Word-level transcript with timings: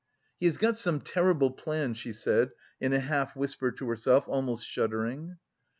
"He 0.39 0.47
has 0.47 0.57
got 0.57 0.79
some 0.79 0.99
terrible 1.01 1.51
plan," 1.51 1.93
she 1.93 2.11
said 2.11 2.53
in 2.79 2.91
a 2.91 2.99
half 2.99 3.35
whisper 3.35 3.69
to 3.73 3.87
herself, 3.87 4.27
almost 4.27 4.65
shuddering. 4.65 5.37